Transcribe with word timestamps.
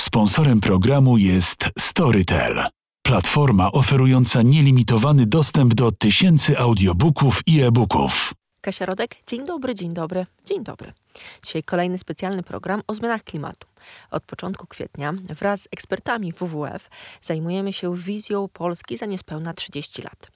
Sponsorem 0.00 0.60
programu 0.60 1.18
jest 1.18 1.70
Storytel, 1.78 2.64
platforma 3.02 3.72
oferująca 3.72 4.42
nielimitowany 4.42 5.26
dostęp 5.26 5.74
do 5.74 5.92
tysięcy 5.92 6.58
audiobooków 6.58 7.40
i 7.46 7.60
e-booków. 7.60 8.34
Kasia 8.60 8.86
Rodek, 8.86 9.16
dzień 9.26 9.46
dobry, 9.46 9.74
dzień 9.74 9.92
dobry, 9.92 10.26
dzień 10.44 10.64
dobry. 10.64 10.92
Dzisiaj 11.44 11.62
kolejny 11.62 11.98
specjalny 11.98 12.42
program 12.42 12.82
o 12.86 12.94
zmianach 12.94 13.22
klimatu. 13.22 13.68
Od 14.10 14.24
początku 14.24 14.66
kwietnia 14.66 15.12
wraz 15.12 15.60
z 15.60 15.68
ekspertami 15.70 16.32
WWF 16.32 16.90
zajmujemy 17.22 17.72
się 17.72 17.96
wizją 17.96 18.48
Polski 18.48 18.96
za 18.96 19.06
niespełna 19.06 19.52
30 19.52 20.02
lat. 20.02 20.30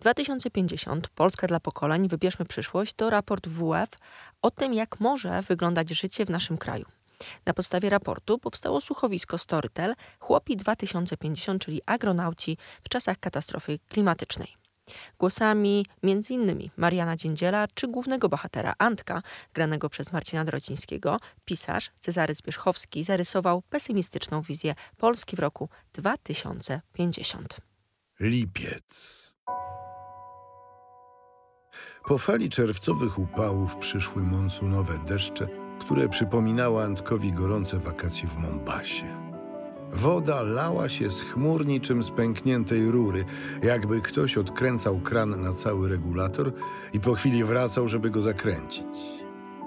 2050 0.00 1.08
Polska 1.08 1.46
dla 1.46 1.60
pokoleń 1.60 2.08
Wybierzmy 2.08 2.44
przyszłość 2.44 2.92
to 2.92 3.10
raport 3.10 3.48
WWF 3.48 3.88
o 4.42 4.50
tym, 4.50 4.74
jak 4.74 5.00
może 5.00 5.42
wyglądać 5.42 5.90
życie 5.90 6.26
w 6.26 6.30
naszym 6.30 6.58
kraju. 6.58 6.84
Na 7.46 7.54
podstawie 7.54 7.90
raportu 7.90 8.38
powstało 8.38 8.80
słuchowisko 8.80 9.38
Storytel 9.38 9.94
Chłopi 10.20 10.56
2050, 10.56 11.64
czyli 11.64 11.80
agronauci 11.86 12.58
w 12.84 12.88
czasach 12.88 13.18
katastrofy 13.18 13.78
klimatycznej. 13.88 14.56
Głosami 15.18 15.86
m.in. 16.02 16.70
Mariana 16.76 17.16
Dziędziela 17.16 17.66
czy 17.74 17.88
głównego 17.88 18.28
bohatera 18.28 18.74
Antka, 18.78 19.22
granego 19.54 19.88
przez 19.88 20.12
Marcina 20.12 20.44
Drocińskiego, 20.44 21.18
pisarz 21.44 21.90
Cezary 22.00 22.34
Zbierzchowski 22.34 23.04
zarysował 23.04 23.62
pesymistyczną 23.62 24.42
wizję 24.42 24.74
Polski 24.96 25.36
w 25.36 25.38
roku 25.38 25.68
2050. 25.92 27.56
Lipiec. 28.20 29.24
Po 32.04 32.18
fali 32.18 32.50
czerwcowych 32.50 33.18
upałów 33.18 33.76
przyszły 33.76 34.22
monsunowe 34.22 34.98
deszcze, 34.98 35.48
które 35.84 36.08
przypominały 36.08 36.84
Antkowi 36.84 37.32
gorące 37.32 37.78
wakacje 37.78 38.28
w 38.28 38.38
Mombasie. 38.38 39.04
Woda 39.92 40.42
lała 40.42 40.88
się 40.88 41.10
z 41.10 41.20
chmur 41.20 41.66
niczym 41.66 42.02
z 42.02 42.10
pękniętej 42.10 42.90
rury, 42.90 43.24
jakby 43.62 44.00
ktoś 44.00 44.38
odkręcał 44.38 44.98
kran 44.98 45.42
na 45.42 45.54
cały 45.54 45.88
regulator 45.88 46.52
i 46.92 47.00
po 47.00 47.14
chwili 47.14 47.44
wracał, 47.44 47.88
żeby 47.88 48.10
go 48.10 48.22
zakręcić. 48.22 48.96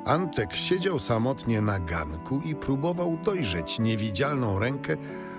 Antek 0.06 0.56
siedział 0.56 1.00
samotnie 1.00 1.62
na 1.62 1.80
ganku 1.80 2.42
i 2.46 2.56
próbował 2.56 3.18
dojrzeć 3.26 3.80
niewidzialną 3.80 4.60
rękę, 4.60 4.98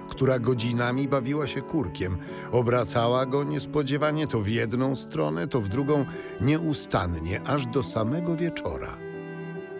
która 0.08 0.38
godzinami 0.38 1.08
bawiła 1.08 1.46
się 1.46 1.62
kurkiem. 1.62 2.18
Obracała 2.52 3.26
go 3.26 3.44
niespodziewanie 3.44 4.26
to 4.26 4.40
w 4.40 4.48
jedną 4.48 4.96
stronę, 4.96 5.48
to 5.48 5.60
w 5.60 5.68
drugą 5.68 6.04
nieustannie, 6.40 7.42
aż 7.42 7.66
do 7.66 7.82
samego 7.82 8.36
wieczora. 8.36 9.07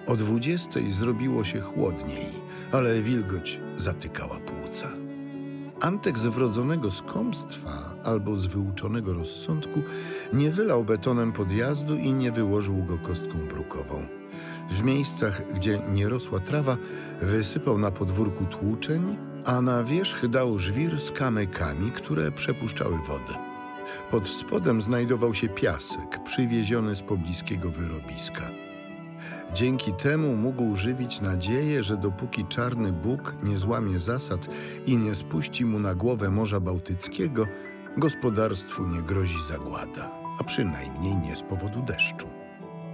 O 0.08 0.16
dwudziestej 0.16 0.92
zrobiło 0.92 1.44
się 1.44 1.60
chłodniej, 1.60 2.26
ale 2.72 3.02
wilgoć 3.02 3.60
zatykała 3.76 4.40
płuca. 4.40 4.88
Antek 5.80 6.18
z 6.18 6.26
wrodzonego 6.26 6.90
skąpstwa 6.90 7.94
albo 8.04 8.36
z 8.36 8.46
wyuczonego 8.46 9.14
rozsądku 9.14 9.82
nie 10.32 10.50
wylał 10.50 10.84
betonem 10.84 11.32
podjazdu 11.32 11.96
i 11.96 12.12
nie 12.12 12.32
wyłożył 12.32 12.84
go 12.84 12.98
kostką 12.98 13.38
brukową. 13.48 14.06
W 14.70 14.82
miejscach, 14.82 15.52
gdzie 15.54 15.78
nie 15.94 16.08
rosła 16.08 16.40
trawa, 16.40 16.76
wysypał 17.20 17.78
na 17.78 17.90
podwórku 17.90 18.44
tłuczeń, 18.44 19.16
a 19.44 19.60
na 19.60 19.84
wierzch 19.84 20.28
dał 20.28 20.58
żwir 20.58 21.00
z 21.00 21.10
kamykami, 21.10 21.90
które 21.90 22.32
przepuszczały 22.32 22.98
wodę. 23.08 23.38
Pod 24.10 24.28
spodem 24.28 24.82
znajdował 24.82 25.34
się 25.34 25.48
piasek 25.48 26.22
przywieziony 26.24 26.96
z 26.96 27.02
pobliskiego 27.02 27.70
wyrobiska. 27.70 28.67
Dzięki 29.54 29.92
temu 29.92 30.36
mógł 30.36 30.76
żywić 30.76 31.20
nadzieję, 31.20 31.82
że 31.82 31.96
dopóki 31.96 32.44
czarny 32.44 32.92
Bóg 32.92 33.34
nie 33.42 33.58
złamie 33.58 34.00
zasad 34.00 34.48
i 34.86 34.96
nie 34.96 35.14
spuści 35.14 35.64
mu 35.64 35.78
na 35.78 35.94
głowę 35.94 36.30
Morza 36.30 36.60
Bałtyckiego, 36.60 37.46
gospodarstwu 37.96 38.86
nie 38.86 39.02
grozi 39.02 39.42
zagłada, 39.48 40.10
a 40.40 40.44
przynajmniej 40.44 41.16
nie 41.16 41.36
z 41.36 41.42
powodu 41.42 41.82
deszczu. 41.82 42.26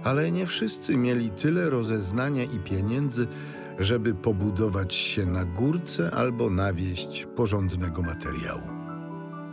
Ale 0.03 0.31
nie 0.31 0.45
wszyscy 0.45 0.97
mieli 0.97 1.29
tyle 1.29 1.69
rozeznania 1.69 2.43
i 2.43 2.59
pieniędzy, 2.59 3.27
żeby 3.79 4.13
pobudować 4.13 4.93
się 4.93 5.25
na 5.25 5.45
górce 5.45 6.11
albo 6.11 6.49
nawieść 6.49 7.27
porządnego 7.35 8.01
materiału. 8.01 8.74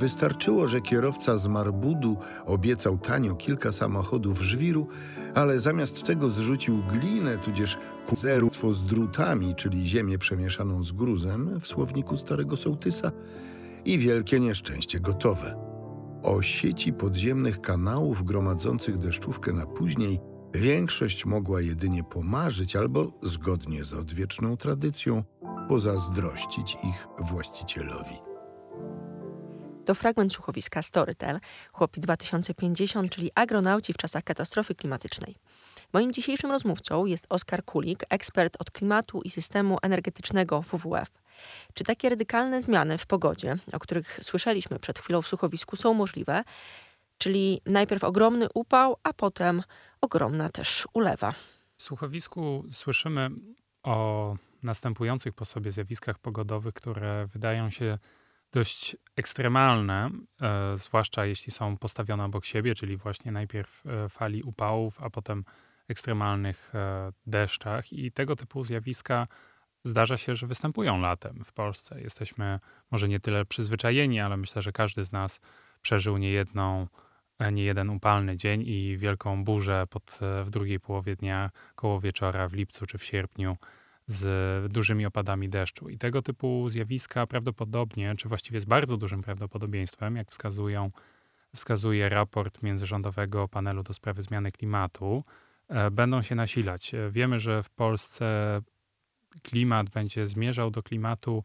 Wystarczyło, 0.02 0.68
że 0.68 0.80
kierowca 0.80 1.38
z 1.38 1.46
Marbudu 1.46 2.16
obiecał 2.46 2.98
tanio 2.98 3.34
kilka 3.34 3.72
samochodów 3.72 4.42
żwiru, 4.42 4.86
ale 5.34 5.60
zamiast 5.60 6.04
tego 6.04 6.30
zrzucił 6.30 6.82
glinę, 6.82 7.38
tudzież 7.38 7.78
kuzerstwo 8.06 8.72
z 8.72 8.84
drutami, 8.84 9.54
czyli 9.54 9.88
ziemię 9.88 10.18
przemieszaną 10.18 10.82
z 10.82 10.92
gruzem 10.92 11.60
w 11.60 11.66
słowniku 11.66 12.16
starego 12.16 12.56
sołtysa 12.56 13.12
i 13.84 13.98
wielkie 13.98 14.40
nieszczęście 14.40 15.00
gotowe. 15.00 15.56
O 16.22 16.42
sieci 16.42 16.92
podziemnych 16.92 17.60
kanałów 17.60 18.24
gromadzących 18.24 18.98
deszczówkę 18.98 19.52
na 19.52 19.66
później 19.66 20.20
większość 20.54 21.26
mogła 21.26 21.60
jedynie 21.60 22.04
pomarzyć 22.04 22.76
albo, 22.76 23.12
zgodnie 23.22 23.84
z 23.84 23.94
odwieczną 23.94 24.56
tradycją, 24.56 25.24
pozazdrościć 25.68 26.76
ich 26.84 27.06
właścicielowi. 27.18 28.31
To 29.84 29.94
fragment 29.94 30.32
słuchowiska 30.32 30.82
Storytel, 30.82 31.40
Chłopi 31.72 32.00
2050, 32.00 33.12
czyli 33.12 33.30
agronauci 33.34 33.92
w 33.92 33.96
czasach 33.96 34.24
katastrofy 34.24 34.74
klimatycznej. 34.74 35.36
Moim 35.92 36.12
dzisiejszym 36.12 36.50
rozmówcą 36.50 37.06
jest 37.06 37.26
Oskar 37.28 37.64
Kulik, 37.64 38.04
ekspert 38.10 38.56
od 38.58 38.70
klimatu 38.70 39.20
i 39.24 39.30
systemu 39.30 39.78
energetycznego 39.82 40.62
WWF. 40.62 41.08
Czy 41.74 41.84
takie 41.84 42.08
radykalne 42.08 42.62
zmiany 42.62 42.98
w 42.98 43.06
pogodzie, 43.06 43.56
o 43.72 43.78
których 43.78 44.18
słyszeliśmy 44.22 44.78
przed 44.78 44.98
chwilą 44.98 45.22
w 45.22 45.28
słuchowisku, 45.28 45.76
są 45.76 45.94
możliwe? 45.94 46.44
Czyli 47.18 47.60
najpierw 47.66 48.04
ogromny 48.04 48.46
upał, 48.54 48.96
a 49.02 49.12
potem 49.12 49.62
ogromna 50.00 50.48
też 50.48 50.88
ulewa. 50.94 51.32
W 51.76 51.82
słuchowisku 51.82 52.64
słyszymy 52.70 53.30
o 53.82 54.36
następujących 54.62 55.34
po 55.34 55.44
sobie 55.44 55.72
zjawiskach 55.72 56.18
pogodowych, 56.18 56.74
które 56.74 57.26
wydają 57.26 57.70
się 57.70 57.98
dość 58.52 58.96
ekstremalne, 59.16 60.10
e, 60.42 60.78
zwłaszcza 60.78 61.26
jeśli 61.26 61.52
są 61.52 61.76
postawione 61.76 62.24
obok 62.24 62.44
siebie, 62.44 62.74
czyli 62.74 62.96
właśnie 62.96 63.32
najpierw 63.32 63.86
e, 63.86 64.08
fali 64.08 64.42
upałów, 64.42 65.02
a 65.02 65.10
potem 65.10 65.44
ekstremalnych 65.88 66.74
e, 66.74 67.12
deszczach. 67.26 67.92
I 67.92 68.12
tego 68.12 68.36
typu 68.36 68.64
zjawiska 68.64 69.26
zdarza 69.84 70.16
się, 70.16 70.34
że 70.34 70.46
występują 70.46 71.00
latem 71.00 71.44
w 71.44 71.52
Polsce. 71.52 72.00
Jesteśmy 72.00 72.60
może 72.90 73.08
nie 73.08 73.20
tyle 73.20 73.44
przyzwyczajeni, 73.44 74.20
ale 74.20 74.36
myślę, 74.36 74.62
że 74.62 74.72
każdy 74.72 75.04
z 75.04 75.12
nas 75.12 75.40
przeżył 75.82 76.16
niejedną 76.18 76.86
nie 77.52 77.64
jeden 77.64 77.90
upalny 77.90 78.36
dzień 78.36 78.62
i 78.66 78.98
wielką 78.98 79.44
burzę 79.44 79.86
pod, 79.90 80.18
w 80.44 80.50
drugiej 80.50 80.80
połowie 80.80 81.16
dnia, 81.16 81.50
koło 81.74 82.00
wieczora, 82.00 82.48
w 82.48 82.52
lipcu 82.52 82.86
czy 82.86 82.98
w 82.98 83.04
sierpniu, 83.04 83.56
z 84.06 84.72
dużymi 84.72 85.06
opadami 85.06 85.48
deszczu. 85.48 85.88
I 85.88 85.98
tego 85.98 86.22
typu 86.22 86.68
zjawiska 86.68 87.26
prawdopodobnie, 87.26 88.14
czy 88.16 88.28
właściwie 88.28 88.60
z 88.60 88.64
bardzo 88.64 88.96
dużym 88.96 89.22
prawdopodobieństwem, 89.22 90.16
jak 90.16 90.30
wskazują, 90.30 90.90
wskazuje 91.54 92.08
raport 92.08 92.62
międzyrządowego 92.62 93.48
panelu 93.48 93.82
do 93.82 93.94
sprawy 93.94 94.22
zmiany 94.22 94.52
klimatu, 94.52 95.24
e, 95.68 95.90
będą 95.90 96.22
się 96.22 96.34
nasilać. 96.34 96.94
E, 96.94 97.10
wiemy, 97.10 97.40
że 97.40 97.62
w 97.62 97.70
Polsce 97.70 98.60
klimat 99.42 99.90
będzie 99.90 100.26
zmierzał 100.26 100.70
do 100.70 100.82
klimatu 100.82 101.44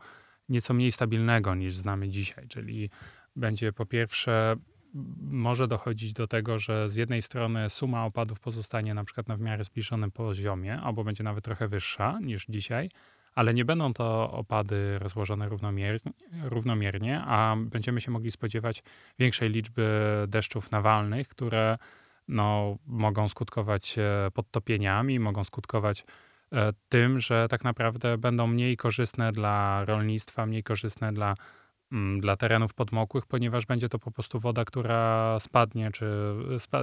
nieco 0.50 0.74
mniej 0.74 0.91
stabilnego 0.91 1.56
niż 1.56 1.75
znamy 1.75 2.09
dzisiaj, 2.09 2.47
czyli 2.47 2.89
będzie 3.35 3.74
po 3.74 3.85
pierwsze 3.85 4.56
może 5.22 5.68
dochodzić 5.68 6.13
do 6.13 6.28
tego, 6.28 6.59
że 6.59 6.90
z 6.90 6.96
jednej 6.96 7.22
strony 7.22 7.69
suma 7.69 8.06
opadów 8.06 8.40
pozostanie 8.40 8.94
na 8.94 9.03
przykład 9.03 9.28
na 9.28 9.38
w 9.38 9.41
miarę 9.41 9.63
zbliżonym 9.63 10.12
poziomie, 10.12 10.80
albo 10.81 11.03
będzie 11.03 11.24
nawet 11.24 11.44
trochę 11.44 11.68
wyższa 11.68 12.19
niż 12.19 12.46
dzisiaj, 12.50 12.90
ale 13.36 13.53
nie 13.53 13.66
będą 13.66 13.94
to 13.94 14.31
opady 14.31 15.00
rozłożone 15.00 15.50
równomiernie, 15.50 16.12
równomiernie, 16.44 17.21
a 17.21 17.56
będziemy 17.57 18.01
się 18.01 18.12
mogli 18.12 18.31
spodziewać 18.31 18.83
większej 19.19 19.50
liczby 19.50 19.89
deszczów 20.27 20.71
nawalnych, 20.71 21.27
które 21.27 21.77
no, 22.27 22.77
mogą 22.88 23.30
skutkować 23.30 23.95
e, 23.98 24.31
podtopieniami, 24.33 25.19
mogą 25.19 25.44
skutkować 25.44 26.06
e, 26.51 26.74
tym, 26.89 27.19
że 27.19 27.48
tak 27.50 27.63
naprawdę 27.63 28.18
będą 28.18 28.48
mniej 28.48 28.77
korzystne 28.77 29.31
dla 29.31 29.86
rolnictwa, 29.86 30.45
mniej 30.45 30.63
korzystne 30.63 31.13
dla 31.13 31.36
dla 32.19 32.38
terenów 32.38 32.74
podmokłych, 32.74 33.25
ponieważ 33.25 33.66
będzie 33.66 33.89
to 33.89 34.00
po 34.00 34.12
prostu 34.12 34.39
woda, 34.39 34.66
która 34.66 35.39
spadnie, 35.39 35.92
czy 35.92 36.06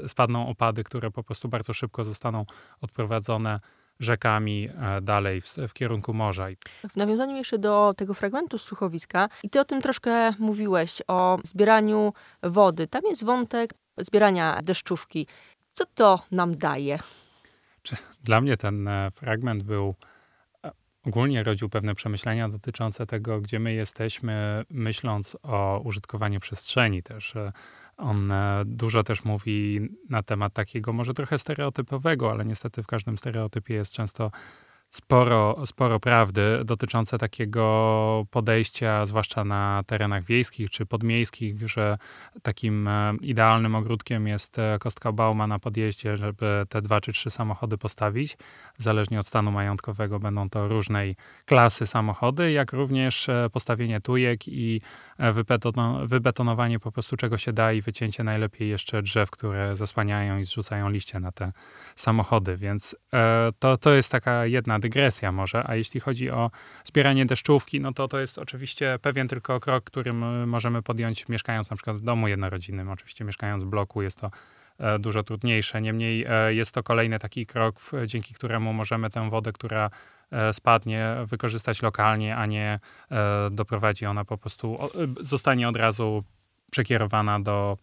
spadną 0.07 0.49
opady, 0.49 0.85
które 0.85 1.11
po 1.11 1.23
prostu 1.23 1.49
bardzo 1.49 1.75
szybko 1.75 2.05
zostaną 2.05 2.45
odprowadzone 2.81 3.61
rzekami 4.01 4.69
e, 4.69 5.01
dalej 5.01 5.41
w, 5.41 5.47
w, 5.47 5.73
kierunku 5.73 6.15
morza. 6.15 6.47
W 6.91 6.97
nawiązaniu 6.97 7.37
jeszcze 7.37 7.59
do 7.59 7.95
tego 7.97 8.15
fragmentu 8.15 8.59
słuchowiska, 8.59 9.29
i 9.43 9.51
ty 9.51 9.61
o 9.61 9.65
tym 9.65 9.83
troszkę 9.83 10.33
mówiłeś, 10.39 11.03
o 11.09 11.39
zbieraniu 11.45 12.13
wody. 12.43 12.87
Tam 12.87 13.03
jest 13.05 13.25
wątek 13.25 13.75
zbierania 13.99 14.61
deszczówki. 14.63 15.27
Co 15.73 15.85
to 15.95 16.21
nam 16.31 16.57
daje? 16.57 16.99
Dla 18.25 18.41
mnie 18.41 18.57
ten 18.57 18.89
e, 18.89 19.11
fragment 19.11 19.63
był 19.63 19.95
ogólnie 21.07 21.43
rodził 21.43 21.69
pewne 21.69 21.95
przemyślenia 21.95 22.49
dotyczące 22.49 23.07
tego, 23.07 23.41
gdzie 23.41 23.59
my 23.59 23.73
jesteśmy, 23.73 24.65
myśląc 24.71 25.37
o 25.43 25.81
użytkowaniu 25.85 26.41
przestrzeni 26.41 27.03
też. 27.03 27.35
On 27.97 28.33
e, 28.33 28.63
dużo 28.67 29.03
też 29.03 29.25
mówi 29.25 29.89
na 30.11 30.23
temat 30.23 30.53
takiego 30.53 30.93
może 30.93 31.15
trochę 31.15 31.39
stereotypowego, 31.39 32.31
ale 32.31 32.45
niestety 32.45 32.83
w 32.83 32.87
każdym 32.87 33.19
stereotypie 33.19 33.75
jest 33.75 33.93
często 33.93 34.31
sporo, 34.95 35.67
sporo 35.67 36.01
prawdy 36.01 36.61
dotyczące 36.65 37.19
takiego 37.19 38.27
podejścia, 38.31 39.07
zwłaszcza 39.07 39.45
na 39.45 39.83
terenach 39.87 40.25
wiejskich 40.25 40.71
czy 40.71 40.87
podmiejskich, 40.87 41.69
że 41.69 41.99
takim 42.43 42.89
e, 42.89 43.15
idealnym 43.21 43.75
ogródkiem 43.75 44.27
jest 44.27 44.59
e, 44.59 44.79
kostka 44.81 45.13
Bauma 45.13 45.47
na 45.47 45.59
podjeździe, 45.59 46.17
żeby 46.17 46.67
te 46.69 46.83
dwa 46.83 47.01
czy 47.01 47.13
trzy 47.13 47.31
samochody 47.31 47.79
postawić. 47.79 48.37
Zależnie 48.79 49.21
od 49.21 49.27
stanu 49.27 49.53
majątkowego 49.53 50.19
będą 50.19 50.51
to 50.51 50.69
różnej 50.69 51.17
klasy 51.47 51.87
samochody, 51.87 52.53
jak 52.53 52.73
również 52.73 53.29
e, 53.29 53.49
postawienie 53.53 54.01
tujek 54.01 54.49
i 54.49 54.81
wybetonowanie 56.05 56.79
po 56.79 56.93
prostu 56.93 57.17
czego 57.17 57.39
się 57.39 57.53
da 57.53 57.73
i 57.73 57.83
wycięcie 57.83 58.25
najlepiej 58.25 58.69
jeszcze 58.69 59.03
drzew, 59.03 59.31
które 59.31 59.77
zasłaniają 59.77 60.39
i 60.39 60.45
zrzucają 60.45 60.91
liście 60.91 61.21
na 61.21 61.33
te 61.33 61.53
samochody. 61.97 62.57
Więc 62.57 62.97
to, 63.59 63.77
to 63.77 63.91
jest 63.91 64.13
taka 64.13 64.47
jedna 64.47 64.79
dygresja 64.85 65.33
może, 65.33 65.65
a 65.67 65.77
jeśli 65.77 66.01
chodzi 66.01 66.31
o 66.31 66.51
zbieranie 66.85 67.27
deszczówki, 67.27 67.81
no 67.81 67.93
to 67.93 68.09
to 68.09 68.21
jest 68.21 68.39
oczywiście 68.39 68.99
pewien 69.03 69.29
tylko 69.29 69.61
krok, 69.61 69.85
który 69.85 70.13
możemy 70.47 70.83
podjąć 70.83 71.29
mieszkając 71.29 71.71
na 71.71 71.77
przykład 71.77 71.97
w 71.97 72.03
domu 72.03 72.29
jednorodzinnym. 72.29 72.91
Oczywiście 72.91 73.25
mieszkając 73.25 73.65
w 73.65 73.67
bloku 73.67 74.03
jest 74.03 74.21
to 74.21 74.31
e, 74.79 74.99
dużo 74.99 75.23
trudniejsze. 75.23 75.81
Niemniej 75.81 76.25
e, 76.29 76.55
jest 76.55 76.75
to 76.75 76.83
kolejny 76.83 77.19
taki 77.19 77.47
krok, 77.47 77.75
dzięki 78.07 78.35
któremu 78.35 78.73
możemy 78.73 79.11
tę 79.11 79.31
wodę, 79.31 79.53
która 79.53 79.91
e, 80.31 80.53
spadnie, 80.53 81.17
wykorzystać 81.25 81.83
lokalnie, 81.83 82.37
a 82.37 82.47
nie 82.47 82.81
doprowadzi 83.51 84.07
ona 84.07 84.25
po 84.25 84.39
prostu, 84.39 84.79
zostanie 85.21 85.69
od 85.69 85.77
razu 85.77 86.25
przekierowana 86.71 87.41
do 87.41 87.79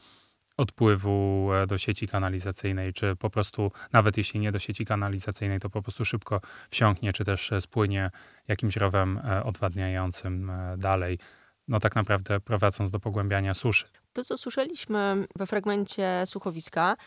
odpływu 0.61 1.49
e, 1.53 1.67
do 1.67 1.77
sieci 1.77 2.07
kanalizacyjnej, 2.07 2.93
czy 2.93 3.15
po 3.15 3.29
prostu, 3.29 3.71
nawet 3.93 4.17
jeśli 4.17 4.39
nie 4.39 4.51
do 4.51 4.59
sieci 4.59 4.85
kanalizacyjnej, 4.85 5.59
to 5.59 5.69
po 5.69 5.81
prostu 5.81 6.05
szybko 6.05 6.41
wsiąknie, 6.69 7.13
czy 7.13 7.25
też 7.25 7.51
e, 7.51 7.61
spłynie 7.61 8.09
jakimś 8.47 8.77
rowem 8.77 9.17
e, 9.17 9.43
odwadniającym 9.43 10.51
dalej. 10.77 11.19
No 11.67 11.79
tak 11.79 11.95
naprawdę 11.95 12.39
prowadząc 12.39 12.91
do 12.91 12.99
pogłębiania 12.99 13.53
suszy. 13.53 13.85
To, 14.13 14.23
co 14.23 14.37
słyszeliśmy 14.37 15.27
we 15.35 15.47
fragmencie 15.47 16.23
słuchowiska, 16.25 16.97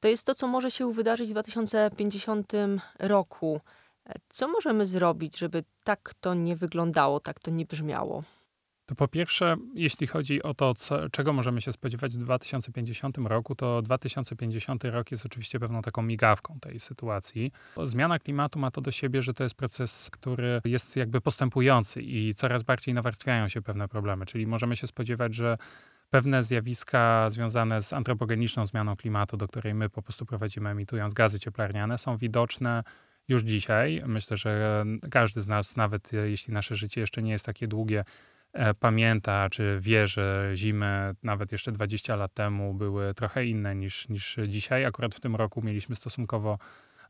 to 0.00 0.08
jest 0.08 0.26
to, 0.26 0.34
co 0.34 0.46
może 0.46 0.70
się 0.70 0.92
wydarzyć 0.92 1.28
w 1.28 1.32
2050 1.32 2.52
roku. 2.98 3.60
Co 4.28 4.48
możemy 4.48 4.86
zrobić, 4.86 5.38
żeby 5.38 5.64
tak 5.84 6.14
to 6.20 6.34
nie 6.34 6.56
wyglądało, 6.56 7.20
tak 7.20 7.40
to 7.40 7.50
nie 7.50 7.66
brzmiało? 7.66 8.22
To 8.86 8.94
po 8.94 9.08
pierwsze, 9.08 9.56
jeśli 9.74 10.06
chodzi 10.06 10.42
o 10.42 10.54
to, 10.54 10.74
co, 10.74 11.10
czego 11.10 11.32
możemy 11.32 11.60
się 11.60 11.72
spodziewać 11.72 12.12
w 12.16 12.18
2050 12.18 13.18
roku, 13.18 13.54
to 13.54 13.82
2050 13.82 14.84
rok 14.84 15.10
jest 15.10 15.26
oczywiście 15.26 15.60
pewną 15.60 15.82
taką 15.82 16.02
migawką 16.02 16.58
tej 16.60 16.80
sytuacji. 16.80 17.52
Zmiana 17.84 18.18
klimatu 18.18 18.58
ma 18.58 18.70
to 18.70 18.80
do 18.80 18.90
siebie, 18.90 19.22
że 19.22 19.34
to 19.34 19.42
jest 19.42 19.54
proces, 19.54 20.10
który 20.10 20.60
jest 20.64 20.96
jakby 20.96 21.20
postępujący 21.20 22.02
i 22.02 22.34
coraz 22.34 22.62
bardziej 22.62 22.94
nawarstwiają 22.94 23.48
się 23.48 23.62
pewne 23.62 23.88
problemy. 23.88 24.26
Czyli 24.26 24.46
możemy 24.46 24.76
się 24.76 24.86
spodziewać, 24.86 25.34
że 25.34 25.58
pewne 26.10 26.44
zjawiska 26.44 27.30
związane 27.30 27.82
z 27.82 27.92
antropogeniczną 27.92 28.66
zmianą 28.66 28.96
klimatu, 28.96 29.36
do 29.36 29.48
której 29.48 29.74
my 29.74 29.88
po 29.88 30.02
prostu 30.02 30.26
prowadzimy 30.26 30.70
emitując 30.70 31.14
gazy 31.14 31.38
cieplarniane, 31.38 31.98
są 31.98 32.16
widoczne 32.16 32.82
już 33.28 33.42
dzisiaj. 33.42 34.02
Myślę, 34.06 34.36
że 34.36 34.84
każdy 35.10 35.42
z 35.42 35.46
nas, 35.48 35.76
nawet 35.76 36.10
jeśli 36.12 36.54
nasze 36.54 36.74
życie 36.74 37.00
jeszcze 37.00 37.22
nie 37.22 37.32
jest 37.32 37.46
takie 37.46 37.68
długie, 37.68 38.04
pamięta, 38.80 39.50
czy 39.50 39.78
wie, 39.80 40.06
że 40.06 40.50
zimy 40.54 41.14
nawet 41.22 41.52
jeszcze 41.52 41.72
20 41.72 42.16
lat 42.16 42.34
temu 42.34 42.74
były 42.74 43.14
trochę 43.14 43.46
inne 43.46 43.74
niż, 43.74 44.08
niż 44.08 44.36
dzisiaj. 44.48 44.84
Akurat 44.84 45.14
w 45.14 45.20
tym 45.20 45.36
roku 45.36 45.62
mieliśmy 45.62 45.96
stosunkowo 45.96 46.58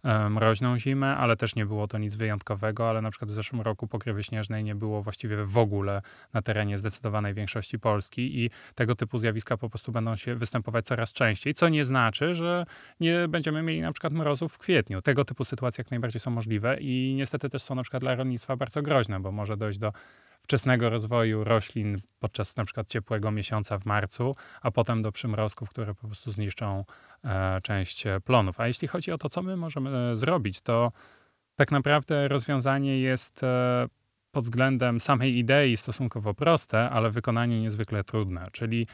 e, 0.05 0.31
mroźną 0.31 0.79
zimę, 0.79 1.17
ale 1.17 1.37
też 1.37 1.55
nie 1.55 1.67
było 1.67 1.89
to 1.89 1.99
nic 1.99 2.15
wyjątkowego, 2.15 2.91
ale 2.91 3.03
na 3.03 3.11
przykład 3.11 3.31
w 3.31 3.35
zeszłym 3.35 3.61
roku 3.61 3.87
pokrywy 3.87 4.23
śnieżnej 4.23 4.65
nie 4.65 4.75
było 4.75 5.03
właściwie 5.03 5.45
w 5.45 5.59
ogóle 5.59 6.03
na 6.33 6.43
terenie 6.43 6.79
zdecydowanej 6.79 7.35
większości 7.35 7.79
Polski 7.79 8.45
i 8.45 8.51
tego 8.75 8.95
typu 8.95 9.19
zjawiska 9.19 9.57
po 9.57 9.71
prostu 9.71 9.93
będą 9.93 10.17
się 10.17 10.35
występować 10.35 10.87
coraz 10.87 11.13
częściej, 11.13 11.55
co 11.55 11.69
nie 11.69 11.85
znaczy, 11.85 12.35
że 12.35 12.67
nie 13.01 13.29
będziemy 13.29 13.63
mieli 13.63 13.81
na 13.81 13.93
przykład 13.93 14.13
mrozów 14.13 14.53
w 14.53 14.59
kwietniu. 14.59 15.03
Tego 15.03 15.25
typu 15.25 15.45
sytuacje 15.45 15.83
jak 15.83 15.91
najbardziej 15.91 16.21
są 16.21 16.31
możliwe 16.31 16.77
i 16.81 17.15
niestety 17.17 17.51
też 17.51 17.63
są 17.63 17.75
na 17.75 17.83
przykład 17.83 18.03
dla 18.03 18.15
rolnictwa 18.15 18.57
bardzo 18.57 18.83
groźne, 18.83 19.21
bo 19.21 19.33
może 19.33 19.57
dojść 19.57 19.79
do 19.79 19.93
wczesnego 20.47 20.91
rozwoju 20.91 21.45
roślin 21.45 22.01
podczas 22.19 22.57
na 22.57 22.65
przykład 22.65 22.89
ciepłego 22.89 23.31
miesiąca 23.31 23.79
w 23.79 23.85
marcu, 23.85 24.37
a 24.63 24.71
potem 24.71 25.03
do 25.03 25.13
przymrozków, 25.13 25.71
które 25.71 25.95
po 25.95 26.07
prostu 26.07 26.31
zniszczą 26.31 26.85
e, 27.25 27.61
część 27.61 28.05
plonów. 28.25 28.61
A 28.61 28.67
jeśli 28.67 28.89
chodzi 28.89 29.13
o 29.13 29.19
to, 29.19 29.29
co 29.29 29.43
my 29.43 29.57
możemy 29.57 29.91
e, 29.91 30.17
zrobić, 30.17 30.61
to 30.61 30.93
tak 31.57 31.73
naprawdę 31.73 32.29
rozwiązanie 32.29 33.01
jest 33.01 33.43
e, 33.43 33.87
pod 34.31 34.45
względem 34.45 35.01
samej 35.01 35.37
idei 35.37 35.77
stosunkowo 35.77 36.35
proste, 36.35 36.91
ale 36.91 37.11
w 37.11 37.15
wykonaniu 37.15 37.57
niezwykle 37.57 38.05
trudne. 38.05 38.49
Czyli 38.53 38.87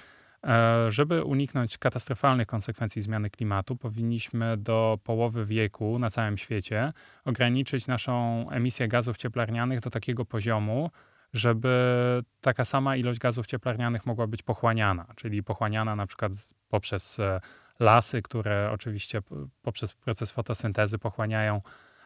żeby 0.89 1.25
uniknąć 1.25 1.79
katastrofalnych 1.79 2.47
konsekwencji 2.47 3.03
zmiany 3.03 3.31
klimatu, 3.31 3.77
powinniśmy 3.77 4.57
do 4.57 4.99
połowy 5.05 5.47
wieku 5.47 5.99
na 5.99 6.11
całym 6.11 6.39
świecie 6.39 6.93
ograniczyć 7.25 7.87
naszą 7.87 8.47
emisję 8.51 8.89
gazów 8.89 9.17
cieplarnianych 9.17 9.81
do 9.81 9.91
takiego 9.91 10.25
poziomu, 10.25 10.91
żeby 11.33 12.23
taka 12.41 12.65
sama 12.65 12.97
ilość 12.97 13.19
gazów 13.19 13.47
cieplarnianych 13.47 14.07
mogła 14.07 14.27
być 14.27 14.43
pochłaniana, 14.43 15.07
czyli 15.17 15.43
pochłaniana 15.43 15.97
na 15.97 16.07
przykład 16.07 16.33
poprzez 16.69 17.21
e, 17.21 17.41
lasy, 17.81 18.23
które 18.23 18.71
oczywiście 18.73 19.23
poprzez 19.63 19.93
proces 19.93 20.31
fotosyntezy 20.31 20.99
pochłaniają 20.99 21.61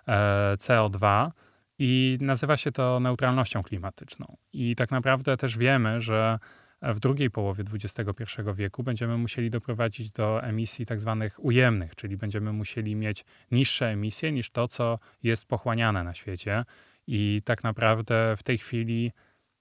e, 0.09 0.57
CO2 0.57 1.31
i 1.79 2.19
nazywa 2.21 2.57
się 2.57 2.73
to 2.73 3.01
neutralnością 3.01 3.63
klimatyczną. 3.63 4.37
I 4.53 4.77
tak 4.77 4.91
naprawdę 4.91 5.37
też 5.37 5.59
wiemy, 5.59 6.01
że 6.01 6.39
w 6.83 7.01
drugiej 7.01 7.31
połowie 7.31 7.65
XXI 7.73 8.23
wieku 8.55 8.83
będziemy 8.83 9.19
musieli 9.19 9.51
doprowadzić 9.51 10.11
do 10.11 10.43
emisji 10.43 10.87
tak 10.87 11.01
zwanych 11.01 11.45
ujemnych, 11.45 11.95
czyli 11.95 12.17
będziemy 12.17 12.53
musieli 12.53 12.97
mieć 12.97 13.25
niższe 13.51 13.89
emisje 13.89 14.33
niż 14.33 14.51
to, 14.51 14.69
co 14.69 14.99
jest 15.23 15.47
pochłaniane 15.47 16.05
na 16.05 16.15
świecie. 16.15 16.65
I 17.07 17.43
tak 17.45 17.65
naprawdę 17.65 18.35
w 18.37 18.43
tej 18.43 18.59
chwili 18.59 19.13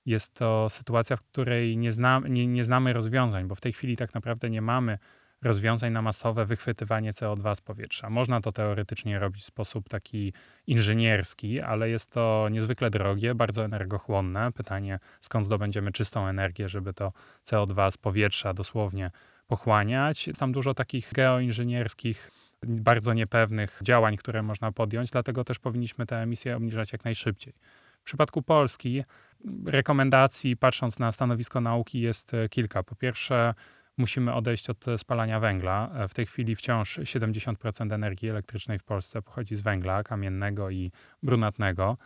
jest 0.06 0.34
to 0.34 0.70
sytuacja, 0.70 1.16
w 1.16 1.22
której 1.22 1.78
nie, 1.78 1.92
zna, 1.92 2.22
nie, 2.30 2.48
nie 2.48 2.64
znamy 2.64 2.94
rozwiązań, 2.94 3.48
bo 3.48 3.56
w 3.56 3.62
tej 3.62 3.74
chwili 3.74 3.98
tak 3.98 4.14
naprawdę 4.14 4.50
nie 4.50 4.62
mamy 4.62 4.98
rozwiązań 5.42 5.94
na 5.94 6.02
masowe 6.02 6.46
wychwytywanie 6.46 7.12
CO2 7.12 7.56
z 7.56 7.62
powietrza. 7.62 8.10
Można 8.10 8.42
to 8.42 8.52
teoretycznie 8.52 9.20
robić 9.20 9.44
w 9.44 9.46
sposób 9.46 9.90
taki 9.90 10.34
inżynierski, 10.68 11.62
ale 11.62 11.90
jest 11.90 12.12
to 12.12 12.48
niezwykle 12.52 12.90
drogie, 12.90 13.36
bardzo 13.36 13.66
energochłonne. 13.66 14.52
Pytanie, 14.52 15.00
skąd 15.22 15.46
zdobędziemy 15.46 15.92
czystą 15.92 16.28
energię, 16.28 16.70
żeby 16.70 16.94
to 16.94 17.14
CO2 17.46 17.92
z 17.92 17.98
powietrza 17.98 18.54
dosłownie 18.54 19.12
pochłaniać. 19.48 20.28
Jest 20.28 20.40
tam 20.40 20.52
dużo 20.52 20.74
takich 20.74 21.14
geoinżynierskich 21.14 22.32
bardzo 22.64 23.14
niepewnych 23.14 23.80
działań, 23.84 24.18
które 24.18 24.44
można 24.44 24.72
podjąć, 24.72 25.12
dlatego 25.12 25.44
też 25.44 25.60
powinniśmy 25.60 26.06
te 26.06 26.22
emisje 26.22 26.56
obniżać 26.56 26.92
jak 26.92 27.06
najszybciej. 27.06 27.54
W 28.02 28.04
przypadku 28.04 28.42
Polski 28.42 29.04
rekomendacji, 29.66 30.58
patrząc 30.58 31.00
na 31.00 31.12
stanowisko 31.12 31.62
nauki, 31.62 32.02
jest 32.02 32.34
e, 32.34 32.50
kilka. 32.50 32.84
Po 32.84 32.96
pierwsze, 32.96 33.54
musimy 33.98 34.34
odejść 34.34 34.70
od 34.70 34.86
spalania 34.98 35.40
węgla. 35.40 35.90
E, 35.94 36.08
w 36.08 36.14
tej 36.14 36.26
chwili 36.26 36.56
wciąż 36.56 37.00
70% 37.00 37.94
energii 37.94 38.30
elektrycznej 38.30 38.80
w 38.80 38.84
Polsce 38.84 39.22
pochodzi 39.22 39.56
z 39.56 39.62
węgla 39.62 40.04
kamiennego 40.04 40.70
i 40.70 40.92
brunatnego. 41.24 41.98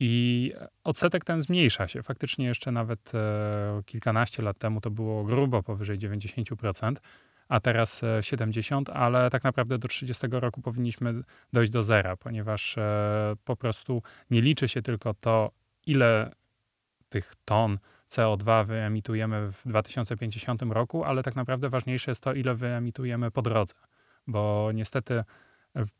I 0.00 0.52
odsetek 0.84 1.24
ten 1.24 1.42
zmniejsza 1.42 1.88
się. 1.88 2.02
Faktycznie 2.02 2.46
jeszcze 2.46 2.72
nawet 2.72 3.12
e, 3.14 3.82
kilkanaście 3.86 4.42
lat 4.42 4.58
temu 4.58 4.80
to 4.80 4.90
było 4.90 5.24
grubo 5.24 5.62
powyżej 5.62 5.98
90% 5.98 6.96
a 7.52 7.60
teraz 7.60 8.02
70, 8.20 8.88
e, 8.88 8.92
ale 8.92 9.30
tak 9.30 9.44
naprawdę 9.44 9.78
do 9.78 9.88
30 9.88 10.26
roku 10.30 10.62
powinniśmy 10.62 11.14
dojść 11.52 11.72
do 11.72 11.82
zera, 11.82 12.16
ponieważ 12.16 12.78
e, 12.78 13.34
po 13.44 13.56
prostu 13.56 14.02
nie 14.30 14.40
liczy 14.40 14.68
się 14.68 14.82
tylko 14.82 15.14
to, 15.14 15.50
ile 15.86 16.30
tych 17.08 17.34
ton 17.44 17.78
CO2 18.10 18.66
wyemitujemy 18.66 19.52
w 19.52 19.62
2050 19.66 20.62
roku, 20.62 21.04
ale 21.04 21.22
tak 21.22 21.36
naprawdę 21.36 21.68
ważniejsze 21.68 22.10
jest 22.10 22.22
to, 22.22 22.32
ile 22.34 22.54
wyemitujemy 22.54 23.30
po 23.30 23.42
drodze, 23.42 23.74
bo 24.26 24.70
niestety 24.74 25.24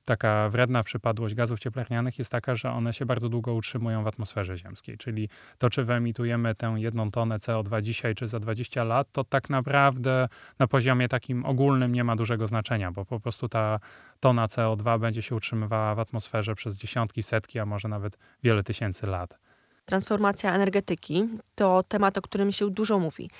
taka 0.05 0.49
wredna 0.49 0.83
przypadłość 0.83 1.35
gazów 1.35 1.59
cieplarnianych 1.59 2.19
jest 2.19 2.31
taka, 2.31 2.55
że 2.55 2.71
one 2.71 2.93
się 2.93 3.07
bardzo 3.07 3.29
długo 3.29 3.55
utrzymują 3.55 4.05
w 4.05 4.07
atmosferze 4.07 4.57
ziemskiej. 4.57 4.99
Czyli 4.99 5.29
to, 5.59 5.71
czy 5.71 5.85
wyemitujemy 5.85 6.55
tę 6.55 6.75
jedną 6.77 7.11
tonę 7.11 7.39
CO2 7.39 7.83
dzisiaj, 7.83 8.15
czy 8.15 8.29
za 8.29 8.41
20 8.41 8.85
lat, 8.85 9.09
to 9.13 9.25
tak 9.25 9.51
naprawdę 9.51 10.29
na 10.59 10.67
poziomie 10.67 11.09
takim 11.09 11.47
ogólnym 11.47 11.93
nie 11.93 12.05
ma 12.05 12.17
dużego 12.17 12.47
znaczenia, 12.47 12.93
bo 12.93 13.05
po 13.05 13.21
prostu 13.21 13.49
ta 13.49 13.81
tona 14.21 14.47
CO2 14.47 15.01
będzie 15.01 15.23
się 15.23 15.35
utrzymywała 15.35 15.95
w 15.95 15.99
atmosferze 15.99 16.55
przez 16.55 16.77
dziesiątki, 16.77 17.23
setki, 17.23 17.59
a 17.59 17.67
może 17.67 17.89
nawet 17.89 18.19
wiele 18.43 18.63
tysięcy 18.63 19.07
lat. 19.07 19.39
Transformacja 19.85 20.55
energetyki 20.55 21.29
to 21.55 21.83
temat, 21.83 22.19
o 22.19 22.23
którym 22.23 22.53
się 22.53 22.71
dużo 22.71 22.99
mówi. 22.99 23.31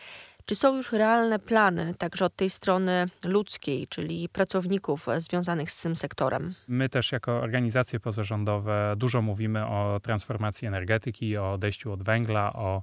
Czy 0.45 0.55
są 0.55 0.77
już 0.77 0.93
realne 0.93 1.39
plany 1.39 1.95
także 1.99 2.25
od 2.25 2.37
tej 2.37 2.51
strony 2.51 3.07
ludzkiej, 3.25 3.89
czyli 3.89 4.29
pracowników 4.29 5.07
związanych 5.19 5.71
z 5.71 5.83
tym 5.83 5.97
sektorem? 5.97 6.55
My 6.69 6.89
też 6.89 7.13
jako 7.13 7.33
organizacje 7.33 8.01
pozarządowe 8.01 8.95
dużo 8.97 9.23
mówimy 9.23 9.67
o 9.67 10.01
transformacji 10.03 10.69
energetyki, 10.69 11.37
o 11.37 11.53
odejściu 11.53 11.93
od 11.93 12.03
węgla, 12.03 12.53
o, 12.53 12.83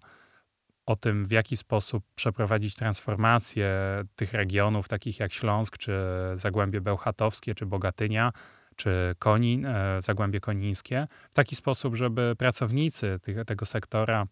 o 0.85 0.95
tym, 0.95 1.25
w 1.25 1.31
jaki 1.31 1.57
sposób 1.57 2.03
przeprowadzić 2.15 2.75
transformację 2.75 3.71
tych 4.15 4.33
regionów, 4.33 4.87
takich 4.87 5.19
jak 5.19 5.33
Śląsk, 5.33 5.77
czy 5.77 5.93
Zagłębie 6.35 6.81
Bełchatowskie, 6.81 7.55
czy 7.55 7.65
Bogatynia, 7.65 8.31
czy 8.75 9.15
Konin, 9.19 9.65
e, 9.65 10.01
Zagłębie 10.01 10.39
Konińskie, 10.39 11.07
w 11.31 11.33
taki 11.33 11.55
sposób, 11.55 11.95
żeby 11.95 12.35
pracownicy 12.37 13.19
tych, 13.21 13.45
tego 13.45 13.65
sektora 13.65 14.25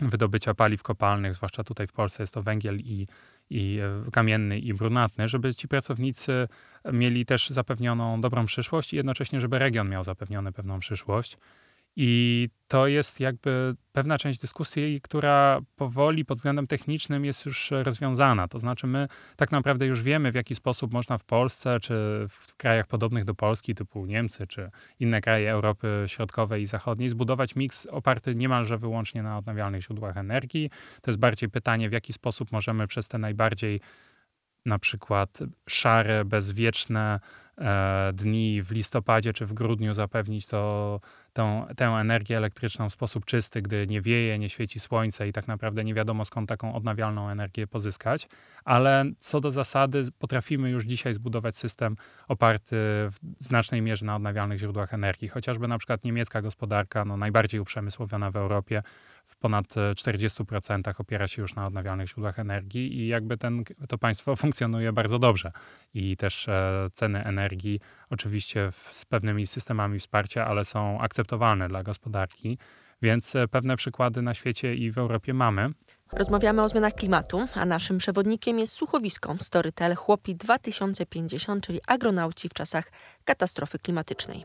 wydobycia 0.00 0.54
paliw 0.54 0.82
kopalnych, 0.82 1.34
zwłaszcza 1.34 1.64
tutaj 1.64 1.86
w 1.86 1.92
Polsce 1.92 2.22
jest 2.22 2.34
to 2.34 2.42
węgiel 2.42 2.78
i, 2.78 3.06
i 3.50 3.78
e, 4.06 4.10
kamienny 4.10 4.58
i 4.58 4.74
brunatny, 4.74 5.28
żeby 5.28 5.54
ci 5.54 5.68
pracownicy 5.68 6.48
mieli 6.92 7.26
też 7.26 7.50
zapewnioną 7.50 8.20
dobrą 8.20 8.46
przyszłość 8.46 8.92
i 8.92 8.96
jednocześnie, 8.96 9.40
żeby 9.40 9.58
region 9.58 9.88
miał 9.88 10.04
zapewniony 10.04 10.52
pewną 10.52 10.80
przyszłość. 10.80 11.36
I 12.00 12.48
to 12.68 12.86
jest 12.86 13.20
jakby 13.20 13.74
pewna 13.92 14.18
część 14.18 14.40
dyskusji, 14.40 15.00
która 15.00 15.60
powoli 15.76 16.24
pod 16.24 16.38
względem 16.38 16.66
technicznym 16.66 17.24
jest 17.24 17.46
już 17.46 17.70
rozwiązana. 17.70 18.48
To 18.48 18.58
znaczy, 18.58 18.86
my 18.86 19.08
tak 19.36 19.52
naprawdę 19.52 19.86
już 19.86 20.02
wiemy, 20.02 20.32
w 20.32 20.34
jaki 20.34 20.54
sposób 20.54 20.92
można 20.92 21.18
w 21.18 21.24
Polsce, 21.24 21.80
czy 21.80 21.94
w 22.28 22.56
krajach 22.56 22.86
podobnych 22.86 23.24
do 23.24 23.34
Polski, 23.34 23.74
typu 23.74 24.06
Niemcy, 24.06 24.46
czy 24.46 24.70
inne 25.00 25.20
kraje 25.20 25.50
Europy 25.50 26.04
Środkowej 26.06 26.62
i 26.62 26.66
Zachodniej, 26.66 27.08
zbudować 27.08 27.56
miks 27.56 27.86
oparty 27.86 28.34
niemalże 28.34 28.78
wyłącznie 28.78 29.22
na 29.22 29.38
odnawialnych 29.38 29.82
źródłach 29.82 30.16
energii. 30.16 30.70
To 31.02 31.10
jest 31.10 31.20
bardziej 31.20 31.48
pytanie, 31.48 31.88
w 31.88 31.92
jaki 31.92 32.12
sposób 32.12 32.52
możemy 32.52 32.86
przez 32.86 33.08
te 33.08 33.18
najbardziej 33.18 33.80
na 34.66 34.78
przykład 34.78 35.38
szare, 35.68 36.24
bezwieczne 36.24 37.20
e, 37.58 38.10
dni 38.14 38.62
w 38.62 38.70
listopadzie 38.70 39.32
czy 39.32 39.46
w 39.46 39.52
grudniu 39.52 39.94
zapewnić 39.94 40.46
to 40.46 41.00
tą, 41.38 41.66
tę 41.76 41.86
energię 41.86 42.36
elektryczną 42.36 42.88
w 42.88 42.92
sposób 42.92 43.24
czysty, 43.24 43.62
gdy 43.62 43.86
nie 43.86 44.00
wieje, 44.00 44.38
nie 44.38 44.48
świeci 44.48 44.80
słońce 44.80 45.28
i 45.28 45.32
tak 45.32 45.48
naprawdę 45.48 45.84
nie 45.84 45.94
wiadomo 45.94 46.24
skąd 46.24 46.48
taką 46.48 46.74
odnawialną 46.74 47.30
energię 47.30 47.66
pozyskać. 47.66 48.28
Ale 48.64 49.04
co 49.18 49.40
do 49.40 49.50
zasady, 49.50 50.04
potrafimy 50.18 50.70
już 50.70 50.84
dzisiaj 50.84 51.14
zbudować 51.14 51.56
system 51.56 51.96
oparty 52.28 52.76
w 53.10 53.16
znacznej 53.38 53.82
mierze 53.82 54.06
na 54.06 54.16
odnawialnych 54.16 54.58
źródłach 54.58 54.94
energii. 54.94 55.28
Chociażby 55.28 55.68
na 55.68 55.78
przykład 55.78 56.04
niemiecka 56.04 56.42
gospodarka, 56.42 57.04
no 57.04 57.16
najbardziej 57.16 57.60
uprzemysłowiona 57.60 58.30
w 58.30 58.36
Europie, 58.36 58.82
w 59.28 59.36
ponad 59.36 59.66
40% 59.66 60.92
opiera 60.98 61.28
się 61.28 61.42
już 61.42 61.54
na 61.54 61.66
odnawialnych 61.66 62.08
źródłach 62.08 62.38
energii 62.38 62.98
i 62.98 63.08
jakby 63.08 63.36
ten, 63.36 63.64
to 63.88 63.98
państwo 63.98 64.36
funkcjonuje 64.42 64.92
bardzo 64.92 65.18
dobrze. 65.18 65.52
I 65.94 66.16
też 66.16 66.48
e, 66.48 66.88
ceny 66.92 67.24
energii 67.24 67.80
oczywiście 68.10 68.70
w, 68.72 68.88
z 68.92 69.04
pewnymi 69.04 69.46
systemami 69.46 69.98
wsparcia, 69.98 70.46
ale 70.46 70.64
są 70.64 71.00
akceptowalne 71.00 71.68
dla 71.68 71.82
gospodarki, 71.82 72.58
więc 73.02 73.36
e, 73.36 73.48
pewne 73.48 73.76
przykłady 73.76 74.22
na 74.22 74.34
świecie 74.34 74.74
i 74.74 74.90
w 74.90 74.98
Europie 74.98 75.34
mamy. 75.34 75.70
Rozmawiamy 76.12 76.62
o 76.62 76.68
zmianach 76.68 76.94
klimatu, 76.94 77.46
a 77.54 77.64
naszym 77.64 77.98
przewodnikiem 77.98 78.58
jest 78.58 78.72
słuchowisko 78.72 79.36
Storytel 79.40 79.94
Chłopi 79.94 80.36
2050, 80.36 81.66
czyli 81.66 81.80
agronauci 81.86 82.48
w 82.48 82.54
czasach 82.54 82.92
katastrofy 83.24 83.78
klimatycznej. 83.78 84.44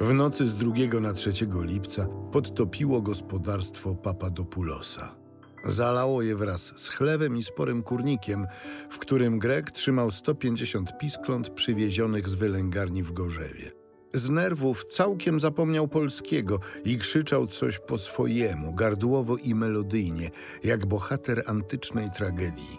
W 0.00 0.14
nocy 0.14 0.48
z 0.48 0.56
2 0.56 1.00
na 1.00 1.12
3 1.12 1.32
lipca 1.64 2.06
podtopiło 2.32 3.02
gospodarstwo 3.02 3.94
Papadopoulosa. 3.94 5.21
Zalało 5.64 6.22
je 6.22 6.36
wraz 6.36 6.62
z 6.76 6.88
chlewem 6.88 7.36
i 7.36 7.42
sporym 7.42 7.82
kurnikiem, 7.82 8.46
w 8.90 8.98
którym 8.98 9.38
Grek 9.38 9.70
trzymał 9.70 10.10
150 10.10 10.98
piskląt 10.98 11.50
przywiezionych 11.50 12.28
z 12.28 12.34
wylęgarni 12.34 13.02
w 13.02 13.12
Gorzewie. 13.12 13.72
Z 14.14 14.30
nerwów 14.30 14.84
całkiem 14.84 15.40
zapomniał 15.40 15.88
polskiego 15.88 16.60
i 16.84 16.98
krzyczał 16.98 17.46
coś 17.46 17.78
po 17.78 17.98
swojemu, 17.98 18.74
gardłowo 18.74 19.36
i 19.36 19.54
melodyjnie, 19.54 20.30
jak 20.64 20.86
bohater 20.86 21.42
antycznej 21.46 22.10
tragedii. 22.10 22.78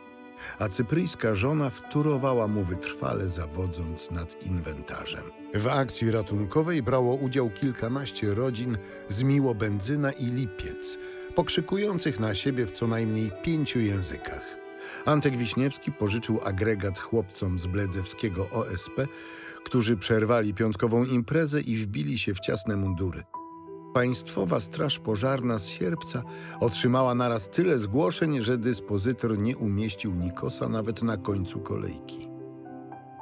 A 0.60 0.70
cypryjska 0.70 1.36
żona 1.36 1.70
wtórowała 1.70 2.48
mu 2.48 2.64
wytrwale, 2.64 3.30
zawodząc 3.30 4.12
nad 4.12 4.46
inwentarzem. 4.46 5.24
W 5.54 5.68
akcji 5.68 6.12
ratunkowej 6.12 6.84
brało 6.84 7.16
udział 7.16 7.50
kilkanaście 7.50 8.34
rodzin 8.34 8.78
z 9.10 9.24
Miłobenzyna 9.24 10.12
i 10.12 10.26
Lipiec– 10.26 10.98
pokrzykujących 11.36 12.20
na 12.20 12.36
siebie 12.36 12.66
w 12.66 12.72
co 12.72 12.88
najmniej 12.88 13.32
pięciu 13.44 13.80
językach. 13.80 14.58
Antek 15.06 15.38
Wiśniewski 15.38 15.92
pożyczył 15.92 16.40
agregat 16.44 17.00
chłopcom 17.00 17.60
z 17.60 17.68
Bledzewskiego 17.68 18.50
OSP, 18.50 19.08
którzy 19.64 19.98
przerwali 19.98 20.54
piątkową 20.54 21.06
imprezę 21.06 21.62
i 21.62 21.76
wbili 21.76 22.20
się 22.20 22.34
w 22.34 22.40
ciasne 22.40 22.76
mundury. 22.76 23.24
Państwowa 23.94 24.60
Straż 24.60 25.00
Pożarna 25.00 25.60
z 25.60 25.68
Sierpca 25.68 26.24
otrzymała 26.60 27.16
naraz 27.16 27.50
tyle 27.50 27.80
zgłoszeń, 27.80 28.42
że 28.42 28.58
dyspozytor 28.58 29.40
nie 29.40 29.58
umieścił 29.58 30.16
Nikosa 30.16 30.70
nawet 30.70 31.04
na 31.04 31.18
końcu 31.18 31.60
kolejki. 31.60 32.33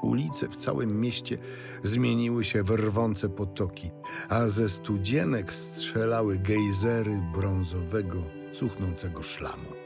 Ulice 0.02 0.48
w 0.48 0.58
całym 0.58 1.00
mieście 1.00 1.38
zmieniły 1.84 2.46
się 2.46 2.64
w 2.64 2.70
rwące 2.70 3.30
potoki, 3.30 3.90
a 4.30 4.48
ze 4.48 4.70
studzienek 4.70 5.54
strzelały 5.54 6.38
gejzery 6.38 7.22
brązowego, 7.34 8.24
cuchnącego 8.54 9.24
szlamu. 9.24 9.82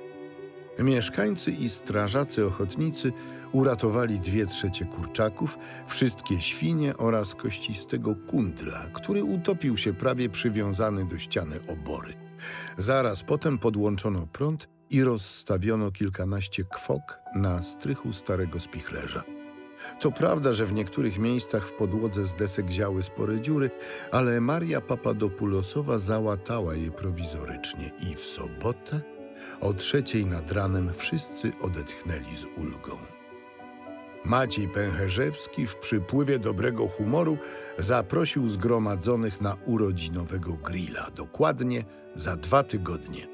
Mieszkańcy 0.79 1.51
i 1.51 1.69
strażacy 1.69 2.45
ochotnicy 2.45 3.11
uratowali 3.51 4.19
dwie 4.19 4.45
trzecie 4.45 4.85
kurczaków, 4.85 5.57
wszystkie 5.87 6.41
świnie 6.41 6.97
oraz 6.97 7.35
kościstego 7.35 8.15
kundla, 8.27 8.85
który 8.93 9.23
utopił 9.23 9.77
się 9.77 9.93
prawie 9.93 10.29
przywiązany 10.29 11.05
do 11.05 11.17
ściany 11.17 11.59
obory. 11.67 12.13
Zaraz 12.77 13.23
potem 13.23 13.57
podłączono 13.57 14.27
prąd 14.27 14.69
i 14.89 15.03
rozstawiono 15.03 15.91
kilkanaście 15.91 16.63
kwok 16.63 17.19
na 17.35 17.63
strychu 17.63 18.13
starego 18.13 18.59
spichlerza. 18.59 19.34
To 19.99 20.11
prawda, 20.11 20.53
że 20.53 20.65
w 20.65 20.73
niektórych 20.73 21.19
miejscach 21.19 21.67
w 21.67 21.73
podłodze 21.73 22.25
z 22.25 22.33
desek 22.33 22.69
ziały 22.69 23.03
spore 23.03 23.41
dziury, 23.41 23.71
ale 24.11 24.41
Maria 24.41 24.81
Papadopoulosowa 24.81 25.99
załatała 25.99 26.75
je 26.75 26.91
prowizorycznie 26.91 27.91
i 28.11 28.15
w 28.15 28.19
sobotę 28.19 29.01
o 29.61 29.73
trzeciej 29.73 30.25
nad 30.25 30.51
ranem 30.51 30.93
wszyscy 30.93 31.51
odetchnęli 31.61 32.35
z 32.35 32.45
ulgą. 32.57 32.97
Maciej 34.25 34.67
Pęcherzewski 34.67 35.67
w 35.67 35.75
przypływie 35.75 36.39
dobrego 36.39 36.87
humoru 36.87 37.37
zaprosił 37.77 38.47
zgromadzonych 38.47 39.41
na 39.41 39.55
urodzinowego 39.65 40.53
grilla, 40.53 41.07
dokładnie 41.15 41.83
za 42.15 42.35
dwa 42.35 42.63
tygodnie. 42.63 43.27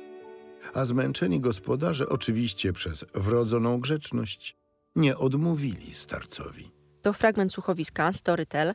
A 0.73 0.85
zmęczeni 0.85 1.39
gospodarze 1.39 2.09
oczywiście 2.09 2.73
przez 2.73 3.05
wrodzoną 3.13 3.79
grzeczność 3.79 4.60
nie 4.95 5.17
odmówili 5.17 5.93
starcowi. 5.93 6.71
To 7.01 7.13
fragment 7.13 7.53
słuchowiska 7.53 8.13
Storytel. 8.13 8.73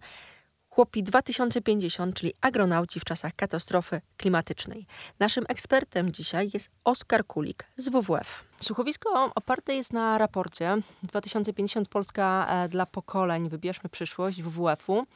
Chłopi 0.68 1.02
2050, 1.02 2.14
czyli 2.16 2.32
agronauci 2.40 3.00
w 3.00 3.04
czasach 3.04 3.32
katastrofy 3.37 4.00
klimatycznej. 4.16 4.87
Naszym 5.18 5.44
ekspertem 5.49 6.12
dzisiaj 6.12 6.50
jest 6.54 6.70
Oskar 6.85 7.26
Kulik 7.26 7.64
z 7.76 7.88
WWF. 7.88 8.44
Słuchowisko 8.62 9.32
oparte 9.35 9.75
jest 9.75 9.92
na 9.92 10.18
raporcie 10.18 10.76
2050 11.02 11.88
Polska 11.88 12.46
e, 12.49 12.68
dla 12.68 12.87
pokoleń 12.87 13.49
Wybierzmy 13.49 13.90
przyszłość 13.90 14.42
WWF-u. 14.42 15.06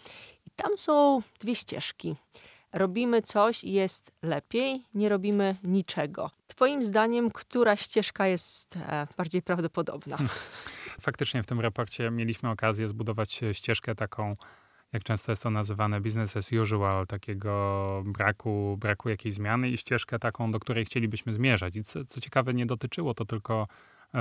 I 0.46 0.50
tam 0.56 0.78
są 0.78 1.22
dwie 1.40 1.54
ścieżki. 1.54 2.16
Robimy 2.72 3.22
coś 3.22 3.64
i 3.64 3.72
jest 3.72 4.12
lepiej, 4.22 4.84
nie 4.94 5.08
robimy 5.08 5.56
niczego. 5.64 6.30
Twoim 6.46 6.84
zdaniem, 6.84 7.30
która 7.30 7.76
ścieżka 7.76 8.26
jest 8.26 8.76
e, 8.76 9.06
bardziej 9.16 9.42
prawdopodobna? 9.42 10.18
faktycznie 11.00 11.42
w 11.42 11.46
tym 11.46 11.60
raporcie 11.60 12.10
mieliśmy 12.10 12.50
okazję 12.50 12.88
zbudować 12.88 13.40
ścieżkę 13.52 13.94
taką, 13.94 14.36
jak 14.92 15.04
często 15.04 15.32
jest 15.32 15.42
to 15.42 15.50
nazywane, 15.50 16.00
business 16.00 16.36
as 16.36 16.52
usual, 16.52 17.06
takiego 17.06 18.02
braku, 18.06 18.76
braku 18.80 19.08
jakiejś 19.08 19.34
zmiany 19.34 19.68
i 19.68 19.76
ścieżkę 19.76 20.18
taką, 20.18 20.50
do 20.52 20.60
której 20.60 20.84
chcielibyśmy 20.84 21.32
zmierzać. 21.32 21.76
I 21.76 21.84
co, 21.84 22.04
co 22.04 22.20
ciekawe, 22.20 22.54
nie 22.54 22.66
dotyczyło 22.66 23.14
to 23.14 23.24
tylko 23.24 23.66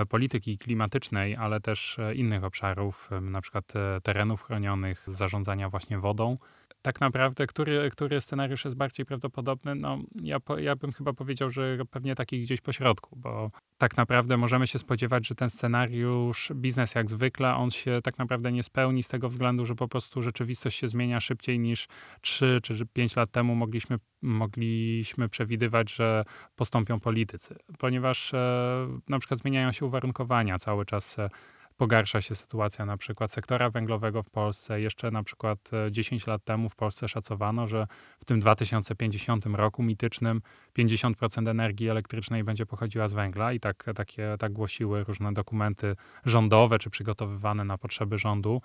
polityki 0.09 0.57
klimatycznej, 0.57 1.35
ale 1.35 1.59
też 1.59 1.97
innych 2.15 2.43
obszarów, 2.43 3.09
na 3.21 3.41
przykład 3.41 3.73
terenów 4.03 4.43
chronionych, 4.43 5.05
zarządzania 5.07 5.69
właśnie 5.69 5.99
wodą 5.99 6.37
tak 6.81 7.01
naprawdę, 7.01 7.47
który, 7.47 7.89
który 7.91 8.21
scenariusz 8.21 8.65
jest 8.65 8.77
bardziej 8.77 9.05
prawdopodobny? 9.05 9.75
No, 9.75 9.97
ja, 10.23 10.37
ja 10.57 10.75
bym 10.75 10.91
chyba 10.91 11.13
powiedział, 11.13 11.49
że 11.49 11.77
pewnie 11.91 12.15
taki 12.15 12.41
gdzieś 12.41 12.61
po 12.61 12.71
środku, 12.71 13.15
bo 13.15 13.51
tak 13.77 13.97
naprawdę 13.97 14.37
możemy 14.37 14.67
się 14.67 14.79
spodziewać, 14.79 15.27
że 15.27 15.35
ten 15.35 15.49
scenariusz, 15.49 16.51
biznes 16.55 16.95
jak 16.95 17.09
zwykle, 17.09 17.55
on 17.55 17.71
się 17.71 17.99
tak 18.03 18.17
naprawdę 18.17 18.51
nie 18.51 18.63
spełni 18.63 19.03
z 19.03 19.07
tego 19.07 19.29
względu, 19.29 19.65
że 19.65 19.75
po 19.75 19.87
prostu 19.87 20.21
rzeczywistość 20.21 20.79
się 20.79 20.87
zmienia 20.87 21.19
szybciej 21.19 21.59
niż 21.59 21.87
3 22.21 22.59
czy 22.63 22.85
5 22.93 23.15
lat 23.15 23.31
temu 23.31 23.55
mogliśmy, 23.55 23.97
mogliśmy 24.21 25.29
przewidywać, 25.29 25.93
że 25.93 26.23
postąpią 26.55 26.99
politycy, 26.99 27.55
ponieważ 27.77 28.33
e, 28.33 28.87
na 29.09 29.19
przykład 29.19 29.39
zmieniają 29.39 29.71
się 29.71 29.85
uwarunkowania 29.85 30.59
cały 30.59 30.85
czas. 30.85 31.19
E, 31.19 31.29
pogarsza 31.79 32.21
się 32.21 32.35
sytuacja 32.35 32.85
na 32.85 32.97
przykład 32.97 33.31
sektora 33.31 33.69
węglowego 33.69 34.23
w 34.23 34.29
Polsce. 34.29 34.81
Jeszcze 34.81 35.11
na 35.11 35.23
przykład 35.23 35.71
10 35.91 36.27
e, 36.27 36.31
lat 36.31 36.43
temu 36.43 36.69
w 36.69 36.75
Polsce 36.75 37.07
szacowano, 37.07 37.67
że 37.67 37.87
w 38.19 38.25
tym 38.25 38.39
2050 38.39 39.45
roku 39.45 39.83
mitycznym 39.83 40.41
50% 40.77 41.49
energii 41.49 41.89
elektrycznej 41.89 42.43
będzie 42.43 42.65
pochodziła 42.65 43.07
z 43.07 43.13
węgla 43.13 43.53
i 43.53 43.59
tak, 43.59 43.85
takie, 43.95 44.35
tak 44.39 44.51
głosiły 44.53 45.03
różne 45.03 45.33
dokumenty 45.33 45.93
rządowe 46.25 46.79
czy 46.79 46.89
przygotowywane 46.89 47.65
na 47.65 47.77
potrzeby 47.77 48.17
rządu. 48.17 48.61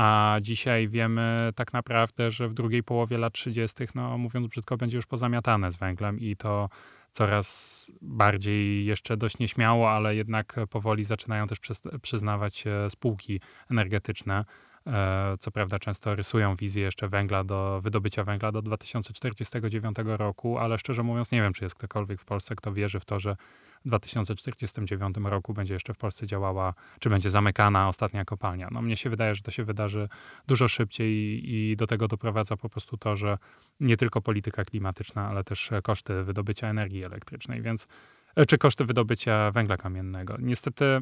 A 0.00 0.38
dzisiaj 0.42 0.88
wiemy 0.88 1.52
tak 1.54 1.72
naprawdę, 1.72 2.30
że 2.30 2.48
w 2.48 2.54
drugiej 2.54 2.82
połowie 2.82 3.18
lat 3.18 3.32
30., 3.32 3.76
no 3.94 4.18
mówiąc 4.18 4.46
brzydko, 4.46 4.76
będzie 4.76 4.96
już 4.96 5.06
pozamiatane 5.06 5.72
z 5.72 5.76
węglem 5.76 6.20
i 6.20 6.36
to 6.36 6.68
coraz 7.12 7.90
bardziej 8.02 8.86
jeszcze 8.86 9.16
dość 9.16 9.38
nieśmiało, 9.38 9.90
ale 9.90 10.16
jednak 10.16 10.56
powoli 10.70 11.04
zaczynają 11.04 11.46
też 11.46 11.58
przyznawać 12.02 12.64
spółki 12.88 13.40
energetyczne. 13.70 14.44
E, 14.88 15.36
co 15.38 15.50
prawda 15.50 15.78
często 15.78 16.14
rysują 16.14 16.56
wizję 16.56 16.82
jeszcze 16.82 17.08
węgla 17.08 17.44
do 17.44 17.80
wydobycia 17.82 18.24
węgla 18.24 18.52
do 18.52 18.62
2049 18.62 19.96
roku, 20.04 20.58
ale 20.58 20.78
szczerze 20.78 21.02
mówiąc 21.02 21.32
nie 21.32 21.42
wiem, 21.42 21.52
czy 21.52 21.64
jest 21.64 21.74
ktokolwiek 21.74 22.20
w 22.20 22.24
Polsce, 22.24 22.54
kto 22.54 22.72
wierzy 22.72 23.00
w 23.00 23.04
to, 23.04 23.20
że 23.20 23.36
w 23.84 23.88
2049 23.88 25.16
roku 25.24 25.54
będzie 25.54 25.74
jeszcze 25.74 25.94
w 25.94 25.96
Polsce 25.96 26.26
działała, 26.26 26.74
czy 27.00 27.10
będzie 27.10 27.30
zamykana 27.30 27.88
ostatnia 27.88 28.24
kopalnia. 28.24 28.68
No 28.70 28.82
mnie 28.82 28.96
się 28.96 29.10
wydaje, 29.10 29.34
że 29.34 29.42
to 29.42 29.50
się 29.50 29.64
wydarzy 29.64 30.08
dużo 30.46 30.68
szybciej 30.68 31.42
i 31.54 31.76
do 31.76 31.86
tego 31.86 32.08
doprowadza 32.08 32.56
po 32.56 32.68
prostu 32.68 32.96
to, 32.96 33.16
że 33.16 33.38
nie 33.80 33.96
tylko 33.96 34.20
polityka 34.20 34.64
klimatyczna, 34.64 35.28
ale 35.28 35.44
też 35.44 35.70
koszty 35.82 36.24
wydobycia 36.24 36.68
energii 36.68 37.04
elektrycznej, 37.04 37.62
więc 37.62 37.88
e, 38.36 38.46
czy 38.46 38.58
koszty 38.58 38.84
wydobycia 38.84 39.50
węgla 39.50 39.76
kamiennego. 39.76 40.36
Niestety 40.38 41.00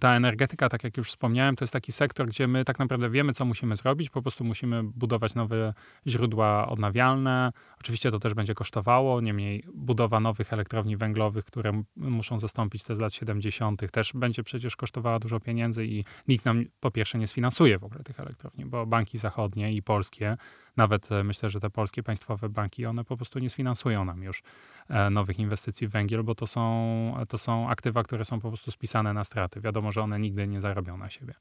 ta 0.00 0.16
energetyka, 0.16 0.68
tak 0.68 0.84
jak 0.84 0.96
już 0.96 1.08
wspomniałem, 1.08 1.56
to 1.56 1.62
jest 1.62 1.72
taki 1.72 1.92
sektor, 1.92 2.26
gdzie 2.26 2.48
my 2.48 2.64
tak 2.64 2.78
naprawdę 2.78 3.10
wiemy, 3.10 3.32
co 3.32 3.44
musimy 3.44 3.76
zrobić. 3.76 4.10
Po 4.10 4.22
prostu 4.22 4.44
musimy 4.44 4.82
budować 4.82 5.34
nowe 5.34 5.74
źródła 6.06 6.68
odnawialne. 6.68 7.52
Oczywiście 7.80 8.10
to 8.10 8.18
też 8.18 8.34
będzie 8.34 8.54
kosztowało. 8.54 9.20
Niemniej 9.20 9.64
budowa 9.74 10.20
nowych 10.20 10.52
elektrowni 10.52 10.96
węglowych, 10.96 11.44
które 11.44 11.82
muszą 11.96 12.38
zastąpić 12.38 12.84
te 12.84 12.94
z 12.94 12.98
lat 12.98 13.14
70., 13.14 13.90
też 13.90 14.12
będzie 14.14 14.42
przecież 14.42 14.76
kosztowała 14.76 15.18
dużo 15.18 15.40
pieniędzy 15.40 15.86
i 15.86 16.04
nikt 16.28 16.44
nam 16.44 16.64
po 16.80 16.90
pierwsze 16.90 17.18
nie 17.18 17.26
sfinansuje 17.26 17.78
w 17.78 17.84
ogóle 17.84 18.04
tych 18.04 18.20
elektrowni, 18.20 18.64
bo 18.64 18.86
banki 18.86 19.18
zachodnie 19.18 19.72
i 19.72 19.82
polskie 19.82 20.36
nawet 20.76 21.12
e, 21.12 21.24
myślę, 21.24 21.50
że 21.50 21.60
te 21.60 21.70
polskie 21.70 22.02
państwowe 22.02 22.48
banki, 22.48 22.86
one 22.86 23.04
po 23.04 23.16
prostu 23.16 23.38
nie 23.38 23.50
sfinansują 23.50 24.04
nam 24.04 24.22
już 24.22 24.42
e, 24.88 25.10
nowych 25.10 25.38
inwestycji 25.38 25.88
w 25.88 25.90
węgiel, 25.90 26.24
bo 26.24 26.34
to 26.34 26.46
są, 26.46 27.24
to 27.28 27.38
są 27.38 27.68
aktywa, 27.68 28.02
które 28.02 28.24
są 28.24 28.40
po 28.40 28.48
prostu 28.48 28.70
spisane 28.70 29.12
na 29.12 29.24
straty. 29.24 29.60
Wiadomo, 29.60 29.92
że 29.92 30.02
one 30.02 30.20
nigdy 30.20 30.46
nie 30.46 30.60
zarobią 30.60 30.96
na 30.96 31.10
siebie. 31.10 31.34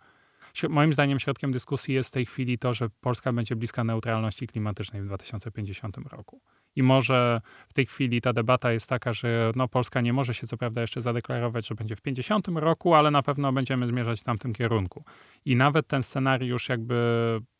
Moim 0.69 0.93
zdaniem 0.93 1.19
środkiem 1.19 1.51
dyskusji 1.51 1.93
jest 1.93 2.09
w 2.09 2.13
tej 2.13 2.25
chwili 2.25 2.57
to, 2.57 2.73
że 2.73 2.89
Polska 3.01 3.33
będzie 3.33 3.55
bliska 3.55 3.83
neutralności 3.83 4.47
klimatycznej 4.47 5.01
w 5.01 5.05
2050 5.05 5.97
roku. 5.97 6.41
I 6.75 6.83
może 6.83 7.41
w 7.69 7.73
tej 7.73 7.85
chwili 7.85 8.21
ta 8.21 8.33
debata 8.33 8.71
jest 8.71 8.89
taka, 8.89 9.13
że 9.13 9.51
no 9.55 9.67
Polska 9.67 10.01
nie 10.01 10.13
może 10.13 10.33
się 10.33 10.47
co 10.47 10.57
prawda 10.57 10.81
jeszcze 10.81 11.01
zadeklarować, 11.01 11.67
że 11.67 11.75
będzie 11.75 11.95
w 11.95 12.01
50 12.01 12.47
roku, 12.47 12.93
ale 12.93 13.11
na 13.11 13.23
pewno 13.23 13.53
będziemy 13.53 13.87
zmierzać 13.87 14.21
w 14.21 14.23
tamtym 14.23 14.53
kierunku. 14.53 15.03
I 15.45 15.55
nawet 15.55 15.87
ten 15.87 16.03
scenariusz 16.03 16.69
jakby 16.69 16.95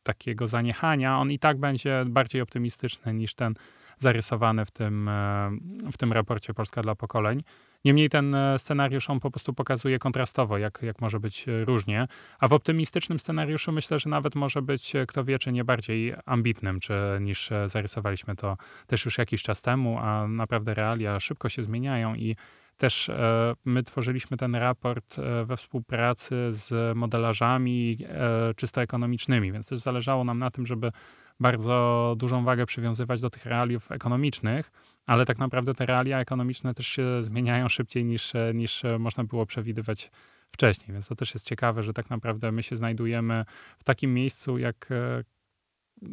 takiego 0.03 0.47
zaniechania, 0.47 1.17
on 1.17 1.31
i 1.31 1.39
tak 1.39 1.59
będzie 1.59 2.03
bardziej 2.07 2.41
optymistyczny 2.41 3.13
niż 3.13 3.35
ten 3.35 3.53
zarysowany 3.99 4.65
w 4.65 4.71
tym, 4.71 5.09
e, 5.09 5.51
w 5.91 5.97
tym 5.97 6.13
raporcie 6.13 6.53
Polska 6.53 6.81
dla 6.81 6.95
pokoleń. 6.95 7.43
Niemniej 7.85 8.09
ten 8.09 8.35
e, 8.35 8.59
scenariusz 8.59 9.09
on 9.09 9.19
po 9.19 9.31
prostu 9.31 9.53
pokazuje 9.53 9.99
kontrastowo, 9.99 10.57
jak, 10.57 10.79
jak 10.81 11.01
może 11.01 11.19
być 11.19 11.47
e, 11.47 11.65
różnie. 11.65 12.07
A 12.39 12.47
w 12.47 12.53
optymistycznym 12.53 13.19
scenariuszu 13.19 13.71
myślę, 13.71 13.99
że 13.99 14.09
nawet 14.09 14.35
może 14.35 14.61
być, 14.61 14.93
kto 15.07 15.23
wie, 15.23 15.39
czy 15.39 15.51
nie 15.51 15.63
bardziej 15.63 16.13
ambitnym, 16.25 16.79
czy, 16.79 16.93
niż 17.21 17.49
zarysowaliśmy 17.65 18.35
to 18.35 18.57
też 18.87 19.05
już 19.05 19.17
jakiś 19.17 19.43
czas 19.43 19.61
temu, 19.61 19.99
a 19.99 20.27
naprawdę 20.27 20.73
realia 20.73 21.19
szybko 21.19 21.49
się 21.49 21.63
zmieniają 21.63 22.15
i 22.15 22.35
też 22.77 23.09
e, 23.09 23.53
my 23.65 23.83
tworzyliśmy 23.83 24.37
ten 24.37 24.55
raport 24.55 25.19
e, 25.19 25.45
we 25.45 25.57
współpracy 25.57 26.35
z 26.49 26.97
modelarzami 26.97 27.97
e, 28.09 28.53
czysto 28.53 28.81
ekonomicznymi, 28.81 29.51
więc 29.51 29.67
też 29.67 29.79
zależało 29.79 30.23
nam 30.23 30.39
na 30.39 30.51
tym, 30.51 30.65
żeby 30.65 30.91
bardzo 31.39 32.15
dużą 32.17 32.43
wagę 32.43 32.65
przywiązywać 32.65 33.21
do 33.21 33.29
tych 33.29 33.45
realiów 33.45 33.91
ekonomicznych, 33.91 34.71
ale 35.05 35.25
tak 35.25 35.37
naprawdę 35.37 35.73
te 35.73 35.85
realia 35.85 36.19
ekonomiczne 36.19 36.73
też 36.73 36.87
się 36.87 37.23
zmieniają 37.23 37.69
szybciej 37.69 38.05
niż, 38.05 38.33
niż 38.53 38.83
można 38.99 39.23
było 39.23 39.45
przewidywać 39.45 40.11
wcześniej. 40.51 40.93
Więc 40.93 41.07
to 41.07 41.15
też 41.15 41.33
jest 41.33 41.47
ciekawe, 41.47 41.83
że 41.83 41.93
tak 41.93 42.09
naprawdę 42.09 42.51
my 42.51 42.63
się 42.63 42.75
znajdujemy 42.75 43.45
w 43.77 43.83
takim 43.83 44.13
miejscu, 44.13 44.57
jak 44.57 44.89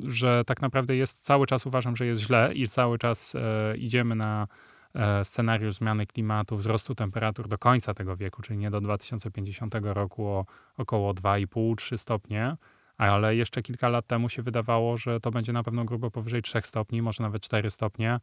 że 0.08 0.42
tak 0.46 0.62
naprawdę 0.62 0.96
jest 0.96 1.24
cały 1.24 1.46
czas 1.46 1.66
uważam, 1.66 1.96
że 1.96 2.06
jest 2.06 2.20
źle 2.20 2.54
i 2.54 2.68
cały 2.68 2.98
czas 2.98 3.36
idziemy 3.76 4.14
na 4.14 4.46
E, 4.94 5.24
scenariusz 5.24 5.74
zmiany 5.74 6.06
klimatu, 6.06 6.56
wzrostu 6.56 6.94
temperatur 6.94 7.48
do 7.48 7.58
końca 7.58 7.94
tego 7.94 8.16
wieku, 8.16 8.42
czyli 8.42 8.58
nie 8.58 8.70
do 8.70 8.80
2050 8.80 9.74
roku 9.82 10.26
o 10.26 10.46
około 10.76 11.14
2,5-3 11.14 11.98
stopnie, 11.98 12.56
ale 12.96 13.36
jeszcze 13.36 13.62
kilka 13.62 13.88
lat 13.88 14.06
temu 14.06 14.28
się 14.28 14.42
wydawało, 14.42 14.96
że 14.96 15.20
to 15.20 15.30
będzie 15.30 15.52
na 15.52 15.62
pewno 15.62 15.84
grubo 15.84 16.10
powyżej 16.10 16.42
3 16.42 16.60
stopni, 16.64 17.02
może 17.02 17.22
nawet 17.22 17.42
4 17.42 17.70
stopnie 17.70 18.20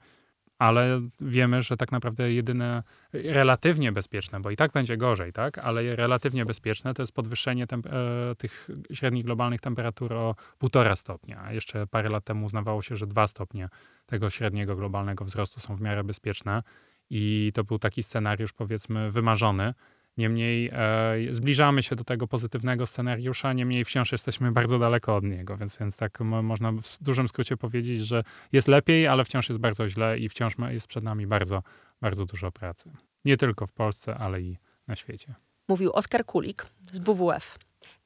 ale 0.60 1.02
wiemy, 1.22 1.62
że 1.62 1.78
tak 1.78 1.92
naprawdę 1.92 2.34
jedyne 2.34 2.84
relatywnie 3.14 3.92
bezpieczne, 3.92 4.40
bo 4.40 4.52
i 4.52 4.56
tak 4.56 4.72
będzie 4.72 4.98
gorzej, 4.98 5.34
tak? 5.34 5.58
ale 5.58 5.96
relatywnie 5.96 6.46
bezpieczne 6.46 6.94
to 6.94 7.02
jest 7.02 7.14
podwyższenie 7.14 7.64
e, 7.64 8.36
tych 8.36 8.70
średnich 8.94 9.24
globalnych 9.24 9.62
temperatur 9.62 10.14
o 10.14 10.36
1,5 10.62 10.96
stopnia. 10.96 11.42
A 11.44 11.54
jeszcze 11.54 11.88
parę 11.88 12.10
lat 12.10 12.24
temu 12.24 12.46
uznawało 12.46 12.82
się, 12.82 12.98
że 12.98 13.08
2 13.08 13.28
stopnie 13.28 13.70
tego 14.06 14.30
średniego 14.30 14.76
globalnego 14.76 15.26
wzrostu 15.26 15.60
są 15.60 15.76
w 15.76 15.82
miarę 15.82 16.04
bezpieczne 16.04 16.64
i 17.10 17.52
to 17.54 17.64
był 17.64 17.80
taki 17.80 18.04
scenariusz 18.04 18.54
powiedzmy 18.54 19.12
wymarzony. 19.12 19.74
Niemniej 20.18 20.70
e, 20.74 21.16
zbliżamy 21.30 21.84
się 21.84 21.96
do 21.96 22.04
tego 22.04 22.28
pozytywnego 22.28 22.86
scenariusza, 22.86 23.54
niemniej 23.54 23.86
wciąż 23.86 24.12
jesteśmy 24.12 24.52
bardzo 24.52 24.80
daleko 24.80 25.16
od 25.16 25.24
niego, 25.24 25.58
więc, 25.58 25.78
więc 25.78 25.96
tak 25.96 26.20
można 26.20 26.72
w 26.72 26.98
dużym 27.02 27.28
skrócie 27.28 27.58
powiedzieć, 27.58 28.02
że 28.08 28.24
jest 28.52 28.68
lepiej, 28.68 29.08
ale 29.08 29.26
wciąż 29.26 29.50
jest 29.50 29.62
bardzo 29.62 29.88
źle 29.88 30.20
i 30.20 30.30
wciąż 30.30 30.56
jest 30.70 30.88
przed 30.88 31.04
nami 31.04 31.28
bardzo, 31.28 31.64
bardzo 32.02 32.26
dużo 32.26 32.52
pracy. 32.52 32.92
Nie 33.26 33.38
tylko 33.38 33.68
w 33.68 33.72
Polsce, 33.72 34.16
ale 34.16 34.42
i 34.42 34.58
na 34.88 34.96
świecie. 34.96 35.36
Mówił 35.68 35.92
Oskar 35.94 36.26
Kulik 36.26 36.66
z 36.92 37.00
WWF, 37.00 37.58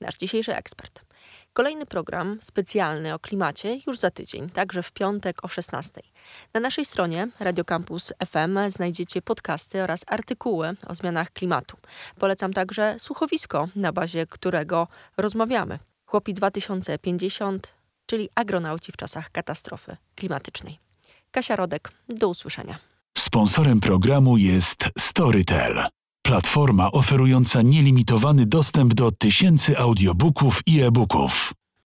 nasz 0.01 0.17
dzisiejszy 0.17 0.55
ekspert. 0.55 1.10
Kolejny 1.53 1.85
program 1.85 2.37
specjalny 2.41 3.13
o 3.13 3.19
klimacie 3.19 3.77
już 3.87 3.99
za 3.99 4.11
tydzień, 4.11 4.49
także 4.49 4.83
w 4.83 4.91
piątek 4.91 5.45
o 5.45 5.47
16. 5.47 6.01
Na 6.53 6.59
naszej 6.59 6.85
stronie 6.85 7.27
Radio 7.39 7.65
Campus 7.65 8.13
FM 8.25 8.59
znajdziecie 8.69 9.21
podcasty 9.21 9.83
oraz 9.83 10.03
artykuły 10.07 10.75
o 10.87 10.95
zmianach 10.95 11.31
klimatu. 11.31 11.77
Polecam 12.19 12.53
także 12.53 12.95
słuchowisko, 12.99 13.67
na 13.75 13.91
bazie 13.91 14.27
którego 14.27 14.87
rozmawiamy. 15.17 15.79
Chłopi 16.05 16.33
2050, 16.33 17.73
czyli 18.05 18.29
agronauci 18.35 18.91
w 18.91 18.97
czasach 18.97 19.29
katastrofy 19.29 19.97
klimatycznej. 20.15 20.79
Kasia 21.31 21.55
Rodek, 21.55 21.91
do 22.09 22.29
usłyszenia. 22.29 22.79
Sponsorem 23.17 23.79
programu 23.79 24.37
jest 24.37 24.89
Storytel. 24.97 25.85
Platforma 26.25 26.91
oferująca 26.91 27.61
nielimitowany 27.61 28.45
dostęp 28.45 28.93
do 28.93 29.11
tysięcy 29.11 29.77
audiobooków 29.77 30.61
i 30.65 30.81
e-booków. 30.81 31.53